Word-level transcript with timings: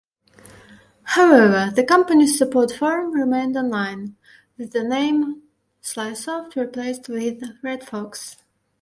However, 1.03 1.69
the 1.75 1.83
company's 1.83 2.35
support 2.35 2.71
forum 2.71 3.11
remained 3.13 3.55
online, 3.55 4.15
with 4.57 4.71
the 4.71 4.83
name 4.83 5.43
SlySoft 5.83 6.55
replaced 6.55 7.07
with 7.07 7.41
"RedFox". 7.63 8.37